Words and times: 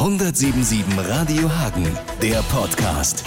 177 0.00 0.82
Radio 0.96 1.50
Hagen, 1.58 1.86
der 2.22 2.40
Podcast. 2.44 3.22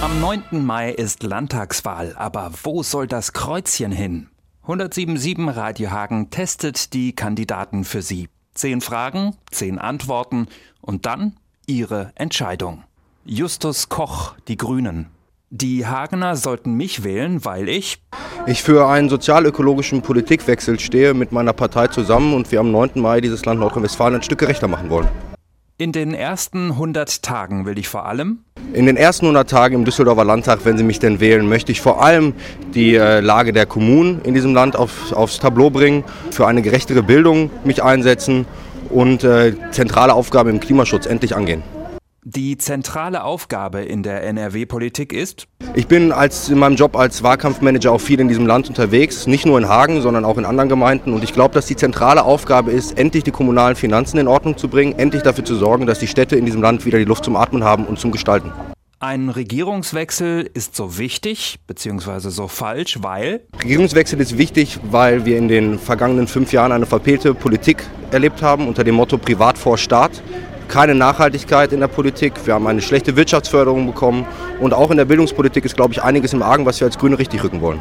Am 0.00 0.22
9. 0.22 0.64
Mai 0.64 0.90
ist 0.90 1.22
Landtagswahl, 1.22 2.14
aber 2.16 2.50
wo 2.62 2.82
soll 2.82 3.06
das 3.06 3.34
Kreuzchen 3.34 3.92
hin? 3.92 4.30
177 4.62 5.54
Radio 5.54 5.90
Hagen 5.90 6.30
testet 6.30 6.94
die 6.94 7.14
Kandidaten 7.14 7.84
für 7.84 8.00
Sie. 8.00 8.30
Zehn 8.54 8.80
Fragen, 8.80 9.36
zehn 9.50 9.78
Antworten 9.78 10.48
und 10.80 11.04
dann 11.04 11.36
Ihre 11.66 12.12
Entscheidung. 12.14 12.84
Justus 13.26 13.90
Koch, 13.90 14.34
die 14.48 14.56
Grünen. 14.56 15.08
Die 15.50 15.86
Hagener 15.86 16.36
sollten 16.36 16.72
mich 16.72 17.04
wählen, 17.04 17.44
weil 17.44 17.68
ich 17.68 18.02
ich 18.46 18.62
für 18.62 18.86
einen 18.86 19.08
sozial-ökologischen 19.08 20.02
Politikwechsel 20.02 20.78
stehe 20.78 21.14
mit 21.14 21.32
meiner 21.32 21.52
Partei 21.52 21.86
zusammen 21.88 22.34
und 22.34 22.50
wir 22.52 22.60
am 22.60 22.70
9. 22.70 22.90
Mai 22.96 23.20
dieses 23.20 23.44
Land 23.44 23.60
Nordrhein-Westfalen 23.60 24.16
ein 24.16 24.22
Stück 24.22 24.38
gerechter 24.38 24.68
machen 24.68 24.90
wollen. 24.90 25.08
In 25.78 25.92
den 25.92 26.14
ersten 26.14 26.72
100 26.72 27.22
Tagen 27.22 27.66
will 27.66 27.78
ich 27.78 27.88
vor 27.88 28.06
allem 28.06 28.44
in 28.72 28.86
den 28.86 28.96
ersten 28.96 29.26
100 29.26 29.48
Tagen 29.48 29.74
im 29.76 29.84
Düsseldorfer 29.84 30.24
Landtag, 30.24 30.60
wenn 30.64 30.76
Sie 30.76 30.82
mich 30.82 30.98
denn 30.98 31.20
wählen, 31.20 31.48
möchte 31.48 31.70
ich 31.70 31.80
vor 31.80 32.02
allem 32.02 32.34
die 32.74 32.96
äh, 32.96 33.20
Lage 33.20 33.52
der 33.52 33.66
Kommunen 33.66 34.20
in 34.22 34.34
diesem 34.34 34.52
Land 34.52 34.74
auf, 34.74 35.12
aufs 35.12 35.38
Tableau 35.38 35.70
bringen, 35.70 36.02
für 36.32 36.46
eine 36.46 36.60
gerechtere 36.60 37.02
Bildung 37.02 37.50
mich 37.64 37.82
einsetzen 37.82 38.46
und 38.90 39.22
äh, 39.22 39.54
zentrale 39.70 40.12
Aufgaben 40.12 40.50
im 40.50 40.60
Klimaschutz 40.60 41.06
endlich 41.06 41.36
angehen. 41.36 41.62
Die 42.26 42.56
zentrale 42.56 43.22
Aufgabe 43.22 43.82
in 43.82 44.02
der 44.02 44.22
NRW-Politik 44.22 45.12
ist? 45.12 45.46
Ich 45.74 45.86
bin 45.86 46.10
als, 46.10 46.48
in 46.48 46.58
meinem 46.58 46.74
Job 46.74 46.96
als 46.96 47.22
Wahlkampfmanager 47.22 47.92
auch 47.92 48.00
viel 48.00 48.18
in 48.18 48.28
diesem 48.28 48.46
Land 48.46 48.66
unterwegs, 48.66 49.26
nicht 49.26 49.44
nur 49.44 49.58
in 49.58 49.68
Hagen, 49.68 50.00
sondern 50.00 50.24
auch 50.24 50.38
in 50.38 50.46
anderen 50.46 50.70
Gemeinden. 50.70 51.12
Und 51.12 51.22
ich 51.22 51.34
glaube, 51.34 51.52
dass 51.52 51.66
die 51.66 51.76
zentrale 51.76 52.24
Aufgabe 52.24 52.70
ist, 52.70 52.96
endlich 52.96 53.24
die 53.24 53.30
kommunalen 53.30 53.76
Finanzen 53.76 54.16
in 54.16 54.26
Ordnung 54.26 54.56
zu 54.56 54.68
bringen, 54.68 54.98
endlich 54.98 55.22
dafür 55.22 55.44
zu 55.44 55.54
sorgen, 55.54 55.84
dass 55.84 55.98
die 55.98 56.06
Städte 56.06 56.36
in 56.36 56.46
diesem 56.46 56.62
Land 56.62 56.86
wieder 56.86 56.96
die 56.96 57.04
Luft 57.04 57.26
zum 57.26 57.36
Atmen 57.36 57.62
haben 57.62 57.84
und 57.84 57.98
zum 57.98 58.10
Gestalten. 58.10 58.50
Ein 59.00 59.28
Regierungswechsel 59.28 60.48
ist 60.54 60.76
so 60.76 60.96
wichtig 60.96 61.58
bzw. 61.66 62.30
so 62.30 62.48
falsch, 62.48 63.00
weil? 63.02 63.42
Regierungswechsel 63.62 64.18
ist 64.18 64.38
wichtig, 64.38 64.78
weil 64.90 65.26
wir 65.26 65.36
in 65.36 65.48
den 65.48 65.78
vergangenen 65.78 66.26
fünf 66.26 66.54
Jahren 66.54 66.72
eine 66.72 66.86
verpehlte 66.86 67.34
Politik 67.34 67.84
erlebt 68.12 68.40
haben 68.40 68.66
unter 68.66 68.82
dem 68.82 68.94
Motto 68.94 69.18
Privat 69.18 69.58
vor 69.58 69.76
Staat 69.76 70.22
keine 70.68 70.94
Nachhaltigkeit 70.94 71.72
in 71.72 71.80
der 71.80 71.88
Politik. 71.88 72.34
Wir 72.44 72.54
haben 72.54 72.66
eine 72.66 72.82
schlechte 72.82 73.16
Wirtschaftsförderung 73.16 73.86
bekommen. 73.86 74.26
Und 74.60 74.74
auch 74.74 74.90
in 74.90 74.96
der 74.96 75.04
Bildungspolitik 75.04 75.64
ist, 75.64 75.76
glaube 75.76 75.92
ich, 75.92 76.02
einiges 76.02 76.32
im 76.32 76.42
Argen, 76.42 76.66
was 76.66 76.80
wir 76.80 76.86
als 76.86 76.98
Grüne 76.98 77.18
richtig 77.18 77.42
rücken 77.42 77.60
wollen. 77.60 77.80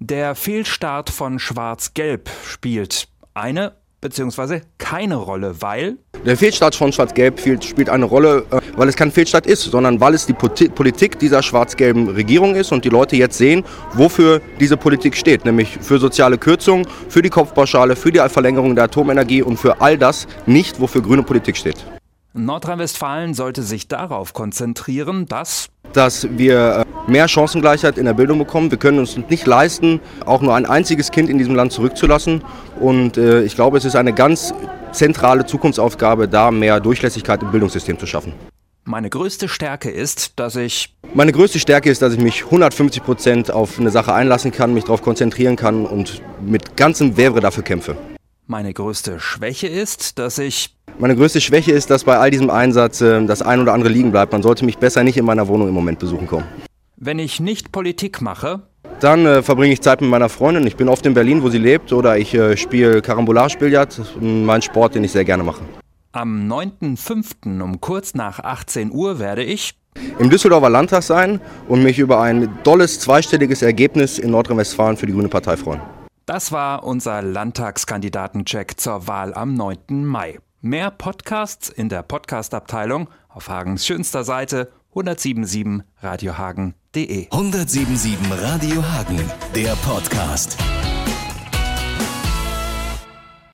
Der 0.00 0.34
Fehlstart 0.34 1.10
von 1.10 1.38
Schwarz-Gelb 1.38 2.30
spielt 2.44 3.08
eine 3.34 3.72
bzw. 4.00 4.60
keine 4.78 5.16
Rolle, 5.16 5.60
weil? 5.60 5.96
Der 6.24 6.36
Fehlstart 6.36 6.74
von 6.74 6.92
Schwarz-Gelb 6.92 7.40
spielt 7.64 7.88
eine 7.88 8.04
Rolle, 8.04 8.44
äh, 8.50 8.60
weil 8.76 8.88
es 8.88 8.96
kein 8.96 9.10
Fehlstart 9.10 9.46
ist, 9.46 9.62
sondern 9.62 10.00
weil 10.00 10.14
es 10.14 10.26
die 10.26 10.34
Politik 10.34 11.18
dieser 11.18 11.42
schwarz-gelben 11.42 12.08
Regierung 12.08 12.54
ist 12.54 12.72
und 12.72 12.84
die 12.84 12.88
Leute 12.88 13.16
jetzt 13.16 13.38
sehen, 13.38 13.64
wofür 13.94 14.40
diese 14.60 14.76
Politik 14.76 15.16
steht, 15.16 15.44
nämlich 15.44 15.78
für 15.80 15.98
soziale 15.98 16.38
Kürzungen, 16.38 16.86
für 17.08 17.22
die 17.22 17.30
Kopfpauschale, 17.30 17.96
für 17.96 18.12
die 18.12 18.20
Verlängerung 18.28 18.74
der 18.74 18.84
Atomenergie 18.84 19.42
und 19.42 19.56
für 19.56 19.80
all 19.80 19.98
das 19.98 20.26
nicht, 20.46 20.80
wofür 20.80 21.02
grüne 21.02 21.22
Politik 21.22 21.56
steht. 21.56 21.84
Nordrhein-Westfalen 22.34 23.34
sollte 23.34 23.62
sich 23.62 23.88
darauf 23.88 24.32
konzentrieren, 24.32 25.26
dass 25.26 25.68
dass 25.92 26.28
wir 26.36 26.84
äh, 27.06 27.10
mehr 27.10 27.28
Chancengleichheit 27.28 27.98
in 27.98 28.04
der 28.04 28.14
Bildung 28.14 28.38
bekommen. 28.38 28.70
Wir 28.70 28.78
können 28.78 28.98
uns 28.98 29.16
nicht 29.16 29.46
leisten, 29.46 30.00
auch 30.24 30.42
nur 30.42 30.54
ein 30.54 30.66
einziges 30.66 31.10
Kind 31.10 31.30
in 31.30 31.38
diesem 31.38 31.54
Land 31.54 31.72
zurückzulassen. 31.72 32.44
Und 32.80 33.16
äh, 33.16 33.42
ich 33.42 33.54
glaube, 33.54 33.78
es 33.78 33.84
ist 33.84 33.96
eine 33.96 34.12
ganz 34.12 34.52
zentrale 34.92 35.46
Zukunftsaufgabe, 35.46 36.28
da 36.28 36.50
mehr 36.50 36.80
Durchlässigkeit 36.80 37.42
im 37.42 37.50
Bildungssystem 37.50 37.98
zu 37.98 38.06
schaffen. 38.06 38.32
Meine 38.84 39.10
größte 39.10 39.48
Stärke 39.48 39.90
ist, 39.90 40.38
dass 40.38 40.56
ich. 40.56 40.96
Meine 41.12 41.32
größte 41.32 41.58
Stärke 41.58 41.90
ist, 41.90 42.00
dass 42.00 42.14
ich 42.14 42.20
mich 42.20 42.44
150 42.44 43.02
Prozent 43.02 43.50
auf 43.50 43.78
eine 43.78 43.90
Sache 43.90 44.14
einlassen 44.14 44.50
kann, 44.50 44.72
mich 44.72 44.84
darauf 44.84 45.02
konzentrieren 45.02 45.56
kann 45.56 45.84
und 45.84 46.22
mit 46.40 46.76
ganzem 46.76 47.16
Werbe 47.18 47.40
dafür 47.40 47.64
kämpfe. 47.64 47.96
Meine 48.46 48.72
größte 48.72 49.20
Schwäche 49.20 49.66
ist, 49.66 50.18
dass 50.18 50.38
ich 50.38 50.77
meine 50.98 51.16
größte 51.16 51.40
Schwäche 51.40 51.72
ist, 51.72 51.90
dass 51.90 52.04
bei 52.04 52.18
all 52.18 52.30
diesem 52.30 52.50
Einsatz 52.50 53.00
äh, 53.00 53.24
das 53.24 53.42
ein 53.42 53.60
oder 53.60 53.72
andere 53.72 53.90
liegen 53.90 54.10
bleibt. 54.10 54.32
Man 54.32 54.42
sollte 54.42 54.64
mich 54.64 54.78
besser 54.78 55.04
nicht 55.04 55.16
in 55.16 55.24
meiner 55.24 55.48
Wohnung 55.48 55.68
im 55.68 55.74
Moment 55.74 55.98
besuchen 55.98 56.26
kommen. 56.26 56.44
Wenn 56.96 57.18
ich 57.18 57.40
nicht 57.40 57.70
Politik 57.70 58.20
mache, 58.20 58.62
dann 59.00 59.24
äh, 59.26 59.42
verbringe 59.42 59.72
ich 59.72 59.80
Zeit 59.80 60.00
mit 60.00 60.10
meiner 60.10 60.28
Freundin. 60.28 60.66
Ich 60.66 60.76
bin 60.76 60.88
oft 60.88 61.06
in 61.06 61.14
Berlin, 61.14 61.42
wo 61.42 61.48
sie 61.48 61.58
lebt, 61.58 61.92
oder 61.92 62.18
ich 62.18 62.34
äh, 62.34 62.56
spiele 62.56 63.00
Karambolage-Billard, 63.00 64.00
mein 64.20 64.62
Sport, 64.62 64.96
den 64.96 65.04
ich 65.04 65.12
sehr 65.12 65.24
gerne 65.24 65.44
mache. 65.44 65.62
Am 66.12 66.50
9.5. 66.50 67.60
um 67.62 67.80
kurz 67.80 68.14
nach 68.14 68.40
18 68.40 68.90
Uhr 68.90 69.18
werde 69.18 69.44
ich 69.44 69.74
im 70.18 70.30
Düsseldorfer 70.30 70.70
Landtag 70.70 71.02
sein 71.02 71.40
und 71.68 71.82
mich 71.82 71.98
über 71.98 72.20
ein 72.20 72.48
dolles 72.64 72.98
zweistelliges 73.00 73.62
Ergebnis 73.62 74.18
in 74.18 74.30
Nordrhein-Westfalen 74.30 74.96
für 74.96 75.06
die 75.06 75.12
Grüne 75.12 75.28
Partei 75.28 75.56
freuen. 75.56 75.80
Das 76.26 76.52
war 76.52 76.84
unser 76.84 77.22
Landtagskandidatencheck 77.22 78.78
zur 78.78 79.06
Wahl 79.06 79.32
am 79.34 79.54
9. 79.54 80.04
Mai. 80.04 80.38
Mehr 80.60 80.90
Podcasts 80.90 81.68
in 81.68 81.88
der 81.88 82.02
Podcast-Abteilung 82.02 83.08
auf 83.28 83.48
Hagens 83.48 83.86
schönster 83.86 84.24
Seite 84.24 84.72
1077radiohagen.de. 84.92 87.28
1077 87.30 88.18
Radio 88.42 88.82
Hagen, 88.82 89.20
der 89.54 89.76
Podcast. 89.76 90.58